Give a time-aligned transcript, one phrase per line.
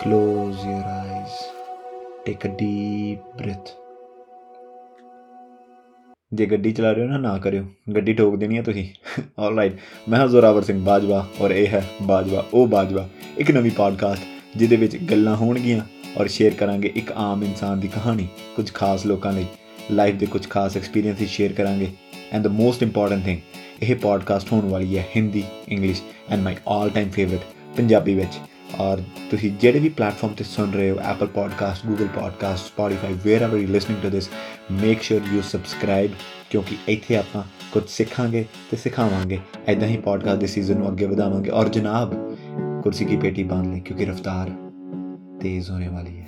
[0.00, 1.36] Close your eyes.
[2.24, 3.68] Take a deep breath.
[6.32, 8.86] ਜੇ ਗੱਡੀ ਚਲਾ ਰਹੇ ਹੋ ਨਾ ਨਾ ਕਰਿਓ। ਗੱਡੀ ਠੋਕ ਦੇਣੀ ਹੈ ਤੁਸੀਂ।
[9.38, 9.78] ਆਲਰਾਈਟ
[10.08, 13.08] ਮੈਂ ਹਾਂ ਜ਼ੋਰਾਵਰ ਸਿੰਘ ਬਾਜਵਾ ਔਰ ਇਹ ਹੈ ਬਾਜਵਾ, ਉਹ ਬਾਜਵਾ।
[13.38, 15.80] ਇੱਕ ਨਵੀਂ ਪੋਡਕਾਸਟ ਜਿਹਦੇ ਵਿੱਚ ਗੱਲਾਂ ਹੋਣਗੀਆਂ
[16.20, 19.46] ਔਰ ਸ਼ੇਅਰ ਕਰਾਂਗੇ ਇੱਕ ਆਮ ਇਨਸਾਨ ਦੀ ਕਹਾਣੀ, ਕੁਝ ਖਾਸ ਲੋਕਾਂ ਲਈ।
[19.90, 21.88] ਲਾਈਫ ਦੇ ਕੁਝ ਖਾਸ ਐਕਸਪੀਰੀਐਂਸਿਸ ਸ਼ੇਅਰ ਕਰਾਂਗੇ।
[22.32, 26.90] And the most important thing ਇਹ ਪੋਡਕਾਸਟ ਹੋਣ ਵਾਲੀ ਹੈ Hindi English and my all
[26.90, 27.40] time favourite
[27.76, 28.38] Punjabi ਵਿੱਚ।
[28.80, 33.56] ਔਰ ਤੁਸੀਂ ਜਿਹੜੇ ਵੀ ਪਲੇਟਫਾਰਮ ਤੇ ਸੁਣ ਰਹੇ ਹੋ Apple podcast Google podcast Spotify wherever
[33.56, 34.30] you listening to this
[34.70, 36.10] make sure you subscribe
[36.50, 41.50] ਕਿਉਂਕਿ ਇੱਥੇ ਆਪਾਂ ਕੁਝ ਸਿੱਖਾਂਗੇ ਤੇ ਸਿਖਾਵਾਂਗੇ। ਐਦਾਂ ਹੀ ਪੋਡਕਾਸਟ ਦੇ ਸੀਜ਼ਨ ਨੂੰ ਅੱਗੇ ਵਧਾਵਾਂਗੇ।
[41.50, 42.36] ਔਰ ਜਨਾਬ,
[42.82, 44.50] ਕੁਰਸੀ ਕੀ ਪੇਟੀ ਬਾंध ਲੈ ਕਿਉਂਕਿ ਰਫਤਾਰ
[45.40, 46.26] ਤੇਜ਼ ਹੋਣੇ ਵਾਲੀ ਹੈ।